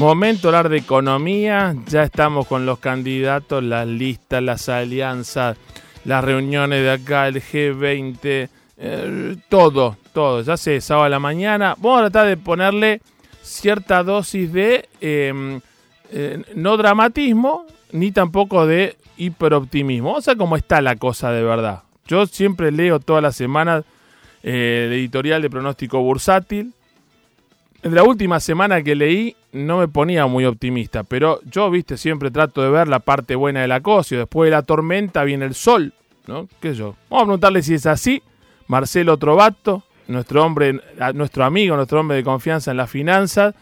Momento 0.00 0.48
hablar 0.48 0.70
de 0.70 0.78
economía, 0.78 1.76
ya 1.86 2.04
estamos 2.04 2.46
con 2.46 2.64
los 2.64 2.78
candidatos, 2.78 3.62
las 3.62 3.86
listas, 3.86 4.42
las 4.42 4.70
alianzas, 4.70 5.58
las 6.06 6.24
reuniones 6.24 6.82
de 6.82 6.90
acá, 6.90 7.28
el 7.28 7.42
G20, 7.42 8.48
eh, 8.78 9.36
todo, 9.50 9.98
todo, 10.14 10.40
ya 10.40 10.56
sé, 10.56 10.80
sábado 10.80 11.04
a 11.04 11.10
la 11.10 11.18
mañana. 11.18 11.74
Vamos 11.76 11.98
a 11.98 12.04
tratar 12.04 12.28
de 12.28 12.38
ponerle 12.38 13.02
cierta 13.42 14.02
dosis 14.02 14.50
de 14.50 14.88
em, 15.02 15.60
eh, 16.10 16.44
no 16.54 16.78
dramatismo, 16.78 17.66
ni 17.92 18.10
tampoco 18.10 18.66
de 18.66 18.96
hiperoptimismo. 19.18 20.14
O 20.14 20.22
sea, 20.22 20.34
cómo 20.34 20.56
está 20.56 20.80
la 20.80 20.96
cosa 20.96 21.30
de 21.30 21.42
verdad. 21.42 21.82
Yo 22.06 22.26
siempre 22.26 22.72
leo 22.72 23.00
todas 23.00 23.22
las 23.22 23.36
semanas 23.36 23.84
eh, 24.42 24.84
el 24.86 24.94
editorial 24.94 25.42
de 25.42 25.50
pronóstico 25.50 26.00
bursátil 26.00 26.72
en 27.82 27.94
la 27.94 28.02
última 28.02 28.40
semana 28.40 28.82
que 28.82 28.94
leí 28.94 29.36
no 29.52 29.78
me 29.78 29.88
ponía 29.88 30.26
muy 30.26 30.44
optimista, 30.44 31.02
pero 31.02 31.40
yo, 31.44 31.70
viste, 31.70 31.96
siempre 31.96 32.30
trato 32.30 32.62
de 32.62 32.70
ver 32.70 32.88
la 32.88 33.00
parte 33.00 33.34
buena 33.34 33.62
del 33.62 33.72
acoso. 33.72 34.16
Después 34.16 34.48
de 34.48 34.52
la 34.52 34.62
tormenta 34.62 35.24
viene 35.24 35.46
el 35.46 35.54
sol, 35.54 35.92
¿no? 36.26 36.48
¿Qué 36.60 36.74
yo? 36.74 36.94
Vamos 37.08 37.22
a 37.22 37.26
preguntarle 37.26 37.62
si 37.62 37.74
es 37.74 37.86
así. 37.86 38.22
Marcelo 38.68 39.16
Trovato, 39.16 39.82
nuestro 40.06 40.44
hombre, 40.44 40.80
nuestro 41.14 41.44
amigo, 41.44 41.74
nuestro 41.74 42.00
hombre 42.00 42.18
de 42.18 42.24
confianza 42.24 42.70
en 42.70 42.76
las 42.76 42.90
finanzas. 42.90 43.54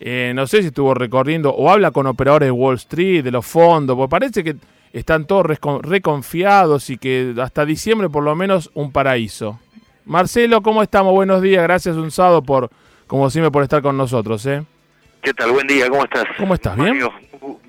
Eh, 0.00 0.32
no 0.34 0.46
sé 0.46 0.60
si 0.60 0.68
estuvo 0.68 0.92
recorriendo 0.94 1.50
o 1.54 1.70
habla 1.70 1.90
con 1.90 2.06
operadores 2.06 2.48
de 2.48 2.52
Wall 2.52 2.76
Street, 2.76 3.22
de 3.22 3.30
los 3.30 3.46
fondos, 3.46 3.96
porque 3.96 4.10
parece 4.10 4.44
que 4.44 4.56
están 4.92 5.26
todos 5.26 5.46
reconfiados 5.82 6.90
y 6.90 6.98
que 6.98 7.34
hasta 7.40 7.64
diciembre 7.64 8.08
por 8.08 8.24
lo 8.24 8.34
menos 8.34 8.70
un 8.74 8.92
paraíso. 8.92 9.58
Marcelo, 10.04 10.62
¿cómo 10.62 10.82
estamos? 10.82 11.12
Buenos 11.12 11.40
días, 11.40 11.62
gracias 11.62 11.96
un 11.96 12.10
sábado 12.10 12.42
por 12.42 12.70
como 13.10 13.28
siempre 13.28 13.50
por 13.50 13.64
estar 13.64 13.82
con 13.82 13.96
nosotros, 13.96 14.46
¿eh? 14.46 14.62
¿Qué 15.20 15.34
tal? 15.34 15.50
Buen 15.50 15.66
día, 15.66 15.88
¿cómo 15.88 16.04
estás? 16.04 16.24
¿Cómo 16.38 16.54
estás? 16.54 16.76
¿Bien? 16.76 17.00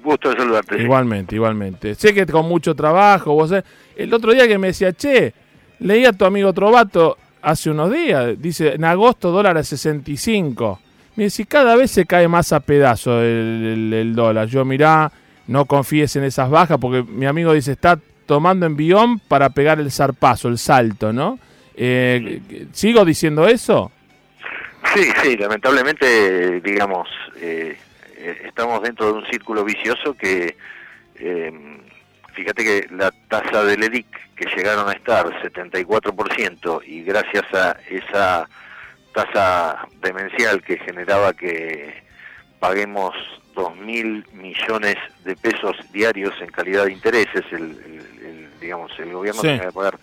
gusto 0.03 0.29
de 0.29 0.37
saludarte. 0.37 0.79
Igualmente, 0.79 1.33
igualmente. 1.33 1.95
Sé 1.95 2.13
que 2.13 2.27
con 2.27 2.47
mucho 2.47 2.75
trabajo, 2.75 3.33
vos 3.33 3.51
El 3.95 4.13
otro 4.13 4.33
día 4.33 4.47
que 4.47 4.59
me 4.59 4.67
decía, 4.67 4.93
che, 4.93 5.33
leí 5.79 6.05
a 6.05 6.13
tu 6.13 6.25
amigo 6.25 6.53
Trovato 6.53 7.17
hace 7.41 7.71
unos 7.71 7.91
días, 7.91 8.39
dice, 8.39 8.75
en 8.75 8.83
agosto 8.83 9.31
dólar 9.31 9.57
a 9.57 9.63
65. 9.63 10.79
Me 11.15 11.23
dice, 11.23 11.47
cada 11.47 11.75
vez 11.75 11.89
se 11.89 12.05
cae 12.05 12.27
más 12.27 12.53
a 12.53 12.59
pedazo 12.59 13.19
el, 13.19 14.13
dólar. 14.15 14.47
Yo, 14.47 14.63
mirá, 14.63 15.11
no 15.47 15.65
confíes 15.65 16.15
en 16.17 16.23
esas 16.23 16.51
bajas, 16.51 16.77
porque 16.79 17.01
mi 17.01 17.25
amigo 17.25 17.51
dice, 17.53 17.71
está 17.71 17.99
tomando 18.27 18.67
envión 18.67 19.17
para 19.17 19.49
pegar 19.49 19.79
el 19.79 19.91
zarpazo, 19.91 20.49
el 20.49 20.59
salto, 20.59 21.11
¿no? 21.11 21.39
Eh, 21.75 22.67
¿Sigo 22.73 23.03
diciendo 23.03 23.47
eso? 23.47 23.91
Sí, 24.93 25.09
sí, 25.23 25.37
lamentablemente, 25.37 26.59
digamos, 26.59 27.07
eh, 27.37 27.77
eh, 28.17 28.41
estamos 28.45 28.81
dentro 28.81 29.07
de 29.07 29.13
un 29.19 29.25
círculo 29.27 29.63
vicioso 29.63 30.13
que, 30.15 30.57
eh, 31.15 31.79
fíjate 32.33 32.63
que 32.63 32.87
la 32.93 33.11
tasa 33.29 33.63
del 33.63 33.83
EDIC, 33.83 34.35
que 34.35 34.49
llegaron 34.55 34.89
a 34.89 34.93
estar 34.93 35.27
74%, 35.41 36.81
y 36.85 37.03
gracias 37.03 37.45
a 37.53 37.77
esa 37.89 38.49
tasa 39.13 39.87
demencial 40.01 40.61
que 40.61 40.77
generaba 40.77 41.33
que 41.33 42.03
paguemos 42.59 43.15
2.000 43.55 44.29
millones 44.33 44.97
de 45.23 45.35
pesos 45.37 45.77
diarios 45.93 46.33
en 46.41 46.51
calidad 46.51 46.85
de 46.85 46.93
intereses, 46.93 47.45
el, 47.51 48.49
digamos, 48.59 48.91
el 48.99 49.13
gobierno 49.13 49.41
tenía 49.41 49.67
que 49.67 49.71
pagar 49.71 49.97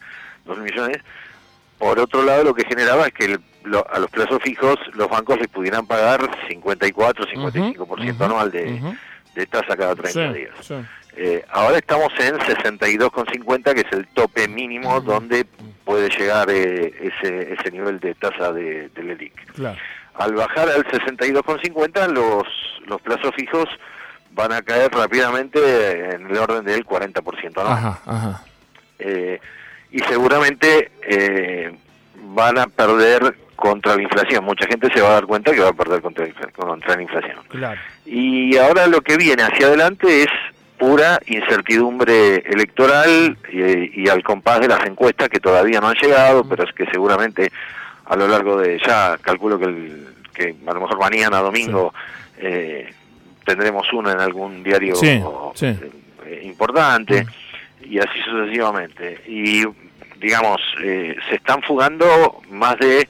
2.000 0.46 0.58
millones, 0.58 0.98
por 1.78 1.98
otro 1.98 2.22
lado 2.22 2.44
lo 2.44 2.54
que 2.54 2.64
generaba 2.64 3.06
es 3.06 3.12
que 3.12 3.26
el 3.26 3.40
a 3.90 3.98
los 3.98 4.10
plazos 4.10 4.42
fijos 4.42 4.76
los 4.94 5.08
bancos 5.08 5.38
les 5.38 5.48
pudieran 5.48 5.86
pagar 5.86 6.28
54, 6.48 7.26
55% 7.26 8.20
anual 8.20 8.50
de, 8.50 8.96
de, 9.34 9.46
tasa 9.46 9.76
cada 9.76 9.94
30 9.94 10.32
días. 10.32 10.54
Eh, 11.16 11.44
ahora 11.50 11.78
estamos 11.78 12.12
en 12.20 12.38
62,50, 12.38 13.74
que 13.74 13.80
es 13.80 13.92
el 13.92 14.06
tope 14.08 14.46
mínimo 14.46 15.00
donde 15.00 15.44
puede 15.84 16.08
llegar 16.10 16.48
eh, 16.48 16.94
ese, 17.00 17.54
ese 17.54 17.70
nivel 17.72 17.98
de 17.98 18.14
tasa 18.14 18.52
de, 18.52 18.88
del 18.90 19.10
ELIC. 19.10 19.34
Al 20.14 20.34
bajar 20.34 20.68
al 20.68 20.84
62,50, 20.84 22.08
los, 22.12 22.46
los 22.86 23.00
plazos 23.00 23.34
fijos 23.34 23.68
van 24.30 24.52
a 24.52 24.62
caer 24.62 24.92
rápidamente 24.92 26.14
en 26.14 26.26
el 26.26 26.36
orden 26.36 26.64
del 26.64 26.86
40% 26.86 27.60
anual. 27.60 28.36
Eh, 29.00 29.40
y 29.90 29.98
seguramente 30.00 30.90
van 32.22 32.58
a 32.58 32.66
perder 32.66 33.36
contra 33.56 33.96
la 33.96 34.02
inflación. 34.02 34.44
Mucha 34.44 34.66
gente 34.66 34.88
se 34.94 35.00
va 35.00 35.10
a 35.10 35.12
dar 35.14 35.26
cuenta 35.26 35.52
que 35.52 35.60
va 35.60 35.70
a 35.70 35.72
perder 35.72 36.00
contra, 36.00 36.26
contra 36.54 36.96
la 36.96 37.02
inflación. 37.02 37.38
Y 38.06 38.56
ahora 38.56 38.86
lo 38.86 39.00
que 39.00 39.16
viene 39.16 39.42
hacia 39.42 39.66
adelante 39.66 40.22
es 40.22 40.30
pura 40.78 41.18
incertidumbre 41.26 42.36
electoral 42.46 43.36
y, 43.52 44.08
al 44.08 44.22
compás 44.22 44.60
de 44.60 44.68
las 44.68 44.86
encuestas 44.86 45.28
que 45.28 45.40
todavía 45.40 45.80
no 45.80 45.88
han 45.88 45.96
llegado, 45.96 46.48
pero 46.48 46.64
es 46.64 46.72
que 46.72 46.86
seguramente 46.86 47.50
a 48.06 48.16
lo 48.16 48.28
largo 48.28 48.58
de 48.58 48.78
ya, 48.78 49.18
calculo 49.20 49.58
que, 49.58 49.64
el, 49.64 50.06
que 50.32 50.54
a 50.66 50.72
lo 50.72 50.80
mejor 50.80 50.98
mañana, 50.98 51.38
domingo, 51.38 51.92
eh, 52.38 52.92
tendremos 53.44 53.92
una 53.92 54.12
en 54.12 54.20
algún 54.20 54.62
diario 54.62 54.94
eh, 55.02 56.40
importante 56.44 57.24
mm. 57.24 57.92
y 57.92 57.98
así 57.98 58.20
sucesivamente. 58.24 59.20
Y 59.26 59.64
digamos, 60.20 60.60
eh, 60.82 61.16
se 61.28 61.36
están 61.36 61.62
fugando 61.62 62.40
más 62.50 62.78
de 62.78 63.08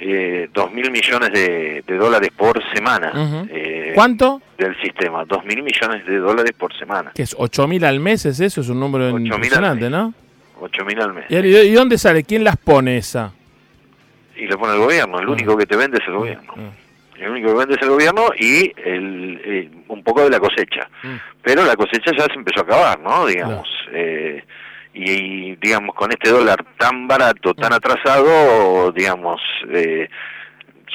eh, 0.00 0.48
dos 0.52 0.72
mil 0.72 0.90
millones 0.90 1.32
de, 1.32 1.82
dólares 1.86 2.30
por 2.36 2.62
semana. 2.72 3.12
Eh, 3.50 3.92
¿Cuánto? 3.94 4.40
Del 4.56 4.80
sistema, 4.80 5.24
dos 5.24 5.44
mil 5.44 5.62
millones 5.62 6.06
de 6.06 6.18
dólares 6.18 6.52
por 6.56 6.76
semana. 6.76 7.12
¿Que 7.14 7.22
es 7.22 7.34
ocho 7.38 7.66
mil 7.66 7.84
al 7.84 8.00
mes? 8.00 8.24
¿Es 8.26 8.40
eso? 8.40 8.60
Es 8.60 8.68
un 8.68 8.80
número 8.80 9.10
impresionante, 9.18 9.90
¿no? 9.90 10.14
Ocho 10.60 10.84
mil 10.84 11.00
al 11.00 11.14
mes. 11.14 11.24
¿Y, 11.28 11.72
dónde 11.72 11.98
sale? 11.98 12.24
¿Quién 12.24 12.44
las 12.44 12.56
pone 12.56 12.98
esa? 12.98 13.32
Y 14.36 14.46
lo 14.46 14.58
pone 14.58 14.74
el 14.74 14.78
gobierno, 14.78 15.18
el 15.18 15.26
ah. 15.26 15.32
único 15.32 15.56
que 15.56 15.66
te 15.66 15.76
vende 15.76 15.98
es 15.98 16.06
el 16.06 16.14
gobierno. 16.14 16.54
Ah. 16.56 16.70
El 17.18 17.30
único 17.30 17.48
que 17.48 17.54
vende 17.54 17.74
es 17.74 17.82
el 17.82 17.88
gobierno 17.88 18.28
y 18.38 18.72
el, 18.76 19.40
eh, 19.44 19.70
un 19.88 20.04
poco 20.04 20.22
de 20.22 20.30
la 20.30 20.38
cosecha. 20.38 20.88
Mm. 21.02 21.16
Pero 21.42 21.64
la 21.64 21.74
cosecha 21.74 22.12
ya 22.16 22.26
se 22.26 22.34
empezó 22.34 22.60
a 22.60 22.62
acabar, 22.62 23.00
¿no? 23.00 23.26
Digamos. 23.26 23.68
Eh, 23.92 24.44
y 24.94 25.56
digamos 25.56 25.94
con 25.94 26.10
este 26.10 26.30
dólar 26.30 26.64
tan 26.78 27.06
barato, 27.06 27.54
tan 27.54 27.72
atrasado, 27.72 28.92
digamos, 28.92 29.40
eh, 29.70 30.08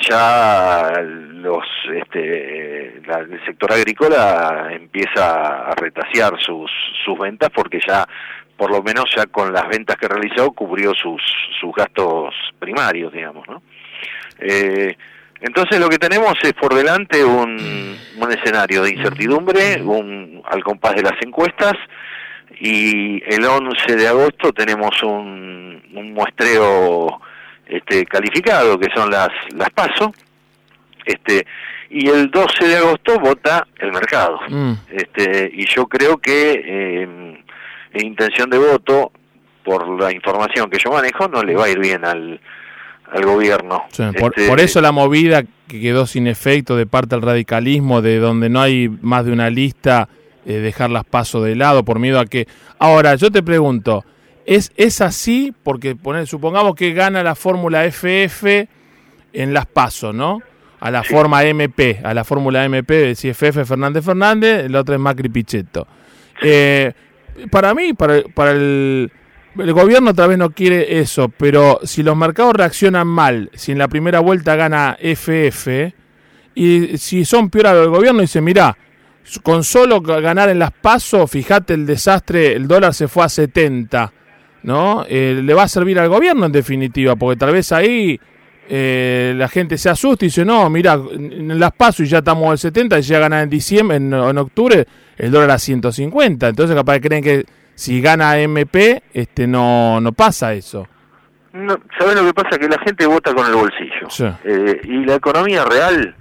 ya 0.10 0.92
los 1.02 1.64
este, 1.94 2.98
el 2.98 3.46
sector 3.46 3.72
agrícola 3.72 4.70
empieza 4.72 5.70
a 5.70 5.76
retasear 5.76 6.34
sus, 6.42 6.72
sus 7.06 7.18
ventas 7.18 7.50
porque 7.54 7.80
ya 7.86 8.06
por 8.58 8.72
lo 8.72 8.82
menos 8.82 9.06
ya 9.16 9.26
con 9.28 9.54
las 9.54 9.68
ventas 9.68 9.98
que 9.98 10.08
realizó 10.08 10.52
cubrió 10.52 10.94
sus, 10.94 11.22
sus 11.60 11.74
gastos 11.76 12.34
primarios, 12.60 13.12
digamos, 13.12 13.48
¿no? 13.48 13.62
Eh, 14.40 14.96
entonces 15.42 15.80
lo 15.80 15.90
que 15.90 15.98
tenemos 15.98 16.36
es 16.42 16.54
por 16.54 16.74
delante 16.74 17.24
un, 17.24 17.98
un 18.18 18.32
escenario 18.32 18.84
de 18.84 18.92
incertidumbre, 18.92 19.82
un, 19.82 20.42
al 20.46 20.64
compás 20.64 20.96
de 20.96 21.02
las 21.02 21.22
encuestas, 21.22 21.74
y 22.60 23.22
el 23.26 23.46
11 23.46 23.96
de 23.96 24.08
agosto 24.08 24.52
tenemos 24.54 24.92
un, 25.04 25.54
muestreo 26.14 27.22
este, 27.66 28.06
calificado, 28.06 28.80
que 28.80 28.90
son 28.94 29.10
las, 29.10 29.30
las 29.56 29.70
PASO, 29.72 30.14
este, 31.06 31.46
y 31.90 32.08
el 32.08 32.30
12 32.30 32.68
de 32.68 32.78
agosto 32.78 33.20
vota 33.20 33.68
el 33.80 33.92
mercado. 33.92 34.40
Mm. 34.48 34.74
Este, 34.92 35.52
y 35.54 35.66
yo 35.66 35.88
creo 35.88 36.18
que 36.18 36.64
eh, 36.66 37.04
en 37.94 38.06
intención 38.06 38.50
de 38.50 38.58
voto, 38.58 39.12
por 39.64 39.88
la 40.00 40.12
información 40.12 40.70
que 40.70 40.80
yo 40.80 40.92
manejo, 40.92 41.28
no 41.28 41.44
le 41.44 41.56
va 41.56 41.66
a 41.66 41.70
ir 41.70 41.80
bien 41.80 42.04
al, 42.04 42.40
al 43.12 43.26
gobierno. 43.26 43.84
este, 43.92 44.48
por, 44.48 44.60
eso 44.60 44.82
la 44.82 44.92
movida 44.92 45.44
que 45.68 45.80
quedó 45.80 46.06
sin 46.06 46.28
efecto 46.28 46.76
de 46.76 46.86
parte 46.86 47.16
del 47.16 47.24
radicalismo, 47.24 48.02
de 48.02 48.18
donde 48.18 48.50
no 48.50 48.62
hay 48.62 48.90
más 49.02 49.26
de 49.26 49.32
una 49.32 49.50
lista 49.50 50.10
eh, 50.46 50.54
dejar 50.56 50.90
las 50.90 51.06
pasos 51.06 51.44
de 51.44 51.56
lado 51.56 51.84
por 51.84 52.00
miedo 52.00 52.20
a 52.20 52.26
que... 52.26 52.48
Ahora, 52.80 53.16
yo 53.16 53.32
te 53.32 53.44
pregunto, 53.44 54.04
¿es, 54.46 54.72
es 54.76 55.02
así? 55.02 55.54
Porque 55.64 55.96
poner, 55.96 56.28
supongamos 56.28 56.76
que 56.76 56.94
gana 56.94 57.24
la 57.24 57.36
fórmula 57.36 57.86
FF 57.86 58.68
en 59.34 59.54
las 59.54 59.66
pasos, 59.66 60.14
¿no? 60.14 60.42
A 60.80 60.92
la 60.92 61.04
forma 61.04 61.44
MP, 61.44 62.02
a 62.04 62.14
la 62.14 62.24
fórmula 62.24 62.66
MP, 62.66 63.16
si 63.16 63.30
FF 63.30 63.66
Fernández 63.66 64.04
Fernández, 64.04 64.66
el 64.66 64.76
otro 64.76 64.94
es 64.94 65.00
Macri 65.00 65.30
Pichetto. 65.30 65.88
Eh, 66.42 66.92
para 67.50 67.74
mí, 67.74 67.94
para, 67.94 68.22
para 68.34 68.52
el, 68.52 69.10
el 69.58 69.74
gobierno 69.74 70.12
otra 70.12 70.28
vez 70.28 70.38
no 70.38 70.50
quiere 70.50 71.00
eso, 71.00 71.30
pero 71.30 71.80
si 71.84 72.04
los 72.04 72.18
mercados 72.18 72.54
reaccionan 72.54 73.08
mal, 73.08 73.50
si 73.54 73.72
en 73.72 73.78
la 73.78 73.88
primera 73.88 74.20
vuelta 74.20 74.56
gana 74.56 74.98
FF, 75.00 75.94
y 76.56 76.98
si 76.98 77.26
son 77.26 77.50
peor 77.50 77.68
al 77.68 77.90
gobierno, 77.90 78.22
dice, 78.22 78.42
mira, 78.42 78.78
con 79.42 79.64
solo 79.64 80.02
ganar 80.02 80.50
en 80.50 80.60
las 80.60 80.72
pasos, 80.72 81.30
fíjate 81.30 81.74
el 81.74 81.86
desastre, 81.86 82.54
el 82.54 82.68
dólar 82.68 82.94
se 82.94 83.08
fue 83.08 83.24
a 83.24 83.30
70, 83.30 84.12
¿no? 84.64 85.06
Eh, 85.08 85.40
le 85.44 85.54
va 85.54 85.64
a 85.64 85.68
servir 85.68 86.00
al 86.00 86.10
gobierno 86.10 86.46
en 86.46 86.52
definitiva, 86.52 87.16
porque 87.16 87.38
tal 87.38 87.54
vez 87.54 87.72
ahí 87.72 88.20
eh, 88.70 89.34
la 89.36 89.48
gente 89.48 89.78
se 89.78 89.90
asusta 89.90 90.26
y 90.26 90.28
dice, 90.28 90.46
no, 90.46 90.70
mira, 90.70 90.94
en 90.94 91.60
las 91.60 91.72
paso 91.74 92.04
y 92.04 92.08
ya 92.08 92.20
estamos 92.20 92.50
al 92.52 92.58
70, 92.58 93.00
y 93.00 93.02
ya 93.02 93.20
gana 93.20 93.42
en 93.42 93.50
diciembre, 93.50 93.98
en, 93.98 94.14
octubre, 94.14 94.86
el 95.18 95.32
dólar 95.32 95.52
a 95.52 95.60
150. 95.60 96.50
Entonces 96.50 96.76
capaz 96.76 97.00
creen 97.00 97.24
que 97.24 97.46
si 97.76 98.02
gana 98.02 98.40
MP, 98.40 99.04
este 99.14 99.48
no, 99.48 100.00
no 100.00 100.12
pasa 100.12 100.54
eso. 100.54 100.88
No, 101.54 101.78
¿Sabes 102.00 102.16
lo 102.16 102.26
que 102.26 102.34
pasa? 102.34 102.58
Que 102.58 102.68
la 102.68 102.80
gente 102.80 103.06
vota 103.06 103.34
con 103.34 103.46
el 103.46 103.54
bolsillo. 103.54 104.38
Eh, 104.44 104.82
y 104.84 105.06
la 105.06 105.16
economía 105.16 105.64
real 105.66 106.16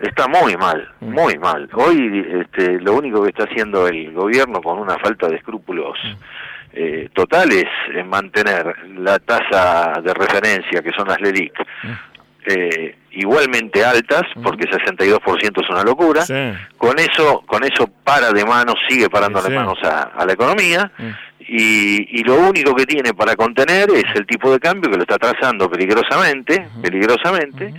está 0.00 0.28
muy 0.28 0.56
mal, 0.56 0.88
mm. 1.00 1.10
muy 1.10 1.38
mal. 1.38 1.68
Hoy 1.74 2.26
este, 2.40 2.80
lo 2.80 2.94
único 2.94 3.22
que 3.22 3.30
está 3.30 3.44
haciendo 3.44 3.86
el 3.86 4.12
gobierno 4.12 4.60
con 4.60 4.78
una 4.78 4.98
falta 4.98 5.28
de 5.28 5.36
escrúpulos 5.36 5.98
mm. 6.04 6.14
eh, 6.72 7.08
totales 7.14 7.64
es 7.94 8.06
mantener 8.06 8.74
la 8.98 9.18
tasa 9.18 10.00
de 10.02 10.12
referencia, 10.14 10.82
que 10.82 10.92
son 10.92 11.08
las 11.08 11.20
LELIC, 11.20 11.52
mm. 11.82 11.92
eh, 12.46 12.96
igualmente 13.12 13.84
altas, 13.84 14.24
porque 14.42 14.68
62% 14.68 15.64
es 15.64 15.70
una 15.70 15.82
locura. 15.82 16.22
Con 16.76 16.98
eso 16.98 17.42
con 17.46 17.64
eso 17.64 17.88
para 18.04 18.30
de 18.32 18.44
manos, 18.44 18.76
sigue 18.88 19.08
parando 19.08 19.40
de 19.40 19.50
manos 19.50 19.78
a, 19.82 20.24
la 20.24 20.32
economía. 20.32 20.90
Y, 21.48 22.18
y, 22.20 22.24
lo 22.24 22.40
único 22.40 22.74
que 22.74 22.84
tiene 22.86 23.14
para 23.14 23.36
contener 23.36 23.88
es 23.90 24.04
el 24.16 24.26
tipo 24.26 24.50
de 24.50 24.58
cambio 24.58 24.90
que 24.90 24.96
lo 24.96 25.04
está 25.04 25.16
trazando 25.16 25.70
peligrosamente, 25.70 26.66
peligrosamente, 26.82 27.72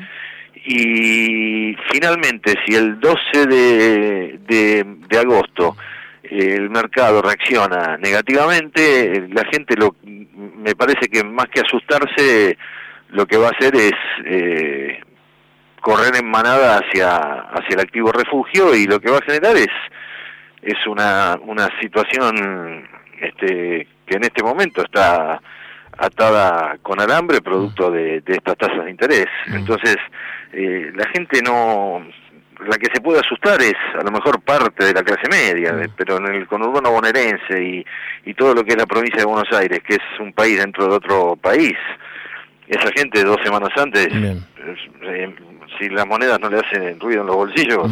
y 0.68 1.76
finalmente, 1.98 2.54
si 2.66 2.76
el 2.76 3.00
12 3.00 3.48
de, 3.48 4.86
de, 5.10 5.18
agosto 5.18 5.76
eh, 6.22 6.56
el 6.56 6.70
mercado 6.70 7.24
reacciona 7.24 7.98
negativamente, 7.98 9.28
la 9.32 9.44
gente 9.46 9.76
lo, 9.76 9.96
me 10.04 10.76
parece 10.76 11.08
que 11.08 11.24
más 11.24 11.48
que 11.48 11.62
asustarse, 11.62 12.56
lo 13.10 13.26
que 13.26 13.38
va 13.38 13.48
a 13.48 13.52
hacer 13.52 13.76
es 13.76 13.94
eh, 14.26 15.00
correr 15.82 16.16
en 16.18 16.30
manada 16.30 16.80
hacia, 16.80 17.16
hacia 17.18 17.74
el 17.74 17.80
activo 17.80 18.12
refugio 18.12 18.76
y 18.76 18.86
lo 18.86 19.00
que 19.00 19.10
va 19.10 19.18
a 19.18 19.26
generar 19.26 19.56
es, 19.56 19.74
es 20.62 20.86
una, 20.86 21.36
una 21.42 21.68
situación 21.82 22.88
este, 23.20 23.88
que 24.06 24.18
en 24.18 24.24
este 24.24 24.44
momento 24.44 24.84
está 24.84 25.42
atada 25.98 26.78
con 26.82 27.00
alambre 27.00 27.42
producto 27.42 27.92
de, 27.92 28.22
de 28.22 28.34
estas 28.34 28.58
tasas 28.58 28.86
de 28.86 28.92
interés. 28.92 29.28
Entonces, 29.48 29.98
eh, 30.54 30.92
la 30.96 31.08
gente 31.10 31.42
no 31.42 32.04
la 32.66 32.78
que 32.78 32.90
se 32.92 33.02
puede 33.02 33.20
asustar 33.20 33.62
es 33.62 33.76
a 34.00 34.04
lo 34.04 34.12
mejor 34.12 34.42
parte 34.42 34.86
de 34.86 34.94
la 34.94 35.04
clase 35.04 35.30
media, 35.30 35.76
pero 35.96 36.18
en 36.18 36.34
el 36.34 36.48
conurbano 36.48 36.92
bonaerense 36.92 37.64
y, 37.64 37.86
y 38.26 38.34
todo 38.34 38.56
lo 38.56 38.64
que 38.64 38.72
es 38.72 38.78
la 38.78 38.88
provincia 38.88 39.20
de 39.20 39.26
Buenos 39.26 39.52
Aires, 39.54 39.80
que 39.88 39.96
es 39.96 40.20
un 40.20 40.34
país 40.34 40.58
dentro 40.58 40.88
de 40.88 40.96
otro 40.96 41.36
país, 41.36 41.76
esa 42.68 42.90
gente 42.96 43.24
dos 43.24 43.38
semanas 43.44 43.70
antes, 43.78 44.08
eh, 44.12 45.36
si 45.78 45.90
las 45.90 46.08
monedas 46.08 46.40
no 46.40 46.50
le 46.50 46.60
hacen 46.60 47.00
ruido 47.00 47.22
en 47.22 47.28
los 47.28 47.36
bolsillos, 47.36 47.92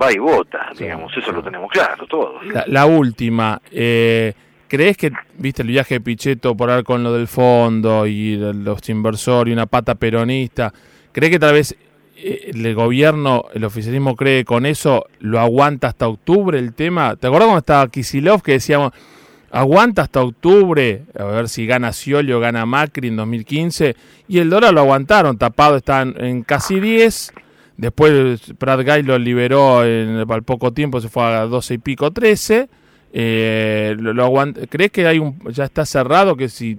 va 0.00 0.12
y 0.12 0.18
vota, 0.18 0.70
digamos, 0.78 1.16
eso 1.16 1.32
lo 1.32 1.42
tenemos 1.42 1.70
claro 1.70 2.06
todos. 2.06 2.42
La, 2.66 2.86
última, 2.86 3.60
eh, 3.70 4.32
¿crees 4.68 4.96
que, 4.96 5.12
viste 5.38 5.62
el 5.62 5.68
viaje 5.68 5.94
de 5.94 6.00
Pichetto 6.00 6.56
por 6.56 6.70
ahí 6.70 6.82
con 6.82 7.02
lo 7.02 7.12
del 7.12 7.28
fondo 7.28 8.06
y 8.06 8.36
los 8.36 8.88
inversores 8.88 9.50
y 9.50 9.52
una 9.52 9.66
pata 9.66 9.94
peronista? 9.94 10.72
¿Cree 11.12 11.30
que 11.30 11.38
tal 11.38 11.54
vez 11.54 11.76
eh, 12.16 12.50
el 12.54 12.74
gobierno, 12.74 13.44
el 13.54 13.64
oficialismo 13.64 14.16
cree 14.16 14.44
con 14.44 14.66
eso 14.66 15.06
lo 15.20 15.40
aguanta 15.40 15.88
hasta 15.88 16.08
octubre 16.08 16.58
el 16.58 16.74
tema? 16.74 17.16
¿Te 17.16 17.26
acuerdas 17.26 17.46
cuando 17.46 17.58
estaba 17.60 17.88
Kisilov 17.88 18.42
que 18.42 18.52
decíamos, 18.52 18.92
aguanta 19.50 20.02
hasta 20.02 20.22
octubre, 20.22 21.02
a 21.18 21.24
ver 21.24 21.48
si 21.48 21.66
gana 21.66 21.92
Scioli 21.92 22.32
o 22.32 22.40
gana 22.40 22.66
Macri 22.66 23.08
en 23.08 23.16
2015? 23.16 23.94
Y 24.28 24.38
el 24.38 24.50
dólar 24.50 24.74
lo 24.74 24.80
aguantaron, 24.80 25.38
tapado 25.38 25.76
está 25.76 26.02
en, 26.02 26.42
casi 26.42 26.80
10. 26.80 27.32
Después 27.76 28.40
Prat 28.58 28.86
Guy 28.86 29.02
lo 29.02 29.18
liberó 29.18 29.84
en, 29.84 30.24
al 30.28 30.42
poco 30.44 30.72
tiempo, 30.72 31.00
se 31.00 31.08
fue 31.08 31.24
a 31.24 31.46
12 31.46 31.74
y 31.74 31.78
pico, 31.78 32.10
13. 32.10 32.68
Eh, 33.16 33.94
lo, 33.96 34.32
¿Crees 34.68 34.90
que 34.90 35.06
hay 35.06 35.20
un, 35.20 35.38
ya 35.50 35.64
está 35.64 35.86
cerrado 35.86 36.36
que 36.36 36.48
si 36.48 36.76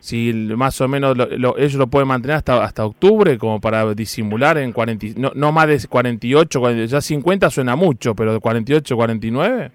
si 0.00 0.32
más 0.32 0.78
o 0.82 0.86
menos 0.86 1.16
ellos 1.56 1.74
lo 1.74 1.86
pueden 1.86 2.06
mantener 2.06 2.36
hasta 2.36 2.62
hasta 2.62 2.84
octubre 2.84 3.36
como 3.38 3.58
para 3.60 3.94
disimular 3.94 4.58
en 4.58 4.72
40 4.72 5.06
no, 5.16 5.32
no 5.34 5.50
más 5.50 5.66
de 5.66 5.88
48 5.88 6.84
ya 6.84 7.00
50 7.00 7.50
suena 7.50 7.74
mucho 7.74 8.14
pero 8.14 8.34
de 8.34 8.38
48 8.38 8.94
49 8.94 9.70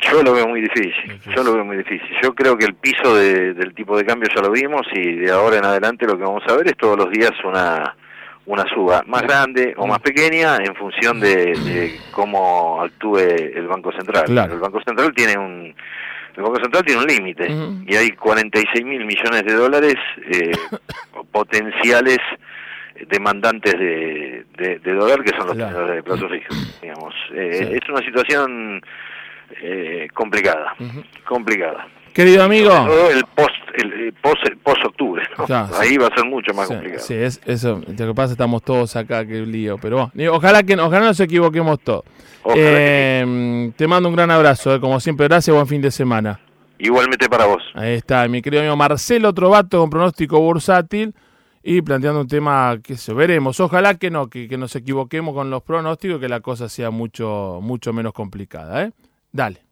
yo 0.00 0.22
lo 0.22 0.32
veo 0.32 0.46
muy 0.46 0.60
difícil, 0.60 1.20
yo 1.34 1.42
lo 1.42 1.54
veo 1.54 1.64
muy 1.64 1.76
difícil. 1.76 2.08
Yo 2.22 2.32
creo 2.32 2.56
que 2.56 2.66
el 2.66 2.74
piso 2.74 3.16
del 3.16 3.74
tipo 3.74 3.96
de 3.96 4.04
cambio 4.04 4.30
ya 4.32 4.40
lo 4.42 4.52
vimos 4.52 4.82
y 4.94 5.14
de 5.16 5.30
ahora 5.32 5.58
en 5.58 5.64
adelante 5.64 6.06
lo 6.06 6.16
que 6.16 6.22
vamos 6.22 6.44
a 6.48 6.54
ver 6.54 6.68
es 6.68 6.76
todos 6.76 6.96
los 6.96 7.10
días 7.10 7.32
una 7.44 7.96
una 8.48 8.64
suba 8.68 9.02
más 9.06 9.22
grande 9.22 9.74
o 9.76 9.86
más 9.86 10.00
pequeña 10.00 10.56
en 10.56 10.74
función 10.74 11.20
de, 11.20 12.00
cómo 12.10 12.80
actúe 12.82 13.18
el 13.18 13.66
Banco 13.66 13.92
Central. 13.92 14.24
El 14.26 14.58
Banco 14.58 14.80
Central 14.84 15.12
tiene 15.14 15.38
un 15.38 15.74
el 16.36 16.44
Banco 16.44 16.60
Central 16.60 16.84
tiene 16.84 17.00
un 17.00 17.06
límite 17.08 17.48
y 17.86 17.96
hay 17.96 18.12
46 18.12 18.84
mil 18.84 19.04
millones 19.04 19.44
de 19.44 19.52
dólares 19.54 19.96
eh, 20.30 20.52
potenciales 21.32 22.18
demandantes 23.08 23.72
de, 23.72 24.44
de, 24.56 24.94
dólar 24.94 25.22
que 25.22 25.36
son 25.36 25.48
los 25.48 25.56
tenedores 25.56 25.96
de 25.96 26.02
plazo 26.02 26.28
fijo. 26.28 26.54
Digamos. 26.80 27.14
Eh, 27.34 27.78
es 27.82 27.88
una 27.88 28.00
situación 28.00 28.80
eh, 29.60 30.08
complicada, 30.14 30.74
complicada. 31.24 31.86
Querido 32.14 32.44
amigo. 32.44 32.72
el 33.10 33.24
Ahí 35.50 35.96
va 35.96 36.08
a 36.08 36.14
ser 36.14 36.24
mucho 36.24 36.52
más 36.54 36.68
complicado. 36.68 37.02
Sí, 37.02 37.14
es, 37.14 37.40
eso. 37.46 37.80
Lo 37.86 38.06
que 38.06 38.14
pasa 38.14 38.32
estamos 38.32 38.62
todos 38.62 38.94
acá, 38.96 39.26
que 39.26 39.40
lío. 39.40 39.78
Pero 39.78 40.10
bueno, 40.14 40.32
ojalá 40.32 40.62
que 40.62 40.74
ojalá 40.74 41.00
no 41.00 41.06
nos 41.06 41.20
equivoquemos 41.20 41.80
todos. 41.80 42.04
Eh, 42.54 43.72
te 43.76 43.86
mando 43.86 44.08
un 44.08 44.14
gran 44.14 44.30
abrazo, 44.30 44.74
eh, 44.74 44.80
como 44.80 45.00
siempre, 45.00 45.28
gracias, 45.28 45.54
buen 45.54 45.66
fin 45.66 45.82
de 45.82 45.90
semana. 45.90 46.40
Igualmente 46.78 47.28
para 47.28 47.46
vos. 47.46 47.62
Ahí 47.74 47.94
está, 47.94 48.26
mi 48.28 48.40
querido 48.40 48.62
amigo 48.62 48.76
Marcelo 48.76 49.34
Trovato 49.34 49.80
con 49.80 49.90
pronóstico 49.90 50.40
bursátil 50.40 51.14
y 51.62 51.82
planteando 51.82 52.20
un 52.20 52.28
tema 52.28 52.78
que 52.82 52.96
se 52.96 53.12
veremos. 53.12 53.58
Ojalá 53.60 53.96
que 53.96 54.10
no, 54.10 54.28
que, 54.28 54.48
que 54.48 54.56
nos 54.56 54.74
equivoquemos 54.76 55.34
con 55.34 55.50
los 55.50 55.62
pronósticos, 55.62 56.20
que 56.20 56.28
la 56.28 56.40
cosa 56.40 56.68
sea 56.68 56.90
mucho, 56.90 57.58
mucho 57.60 57.92
menos 57.92 58.12
complicada. 58.12 58.84
¿eh? 58.84 58.92
Dale. 59.32 59.67